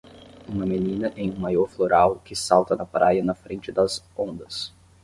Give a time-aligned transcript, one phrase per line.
[0.47, 4.73] Uma menina em um maiô floral que salta na praia na frente das ondas.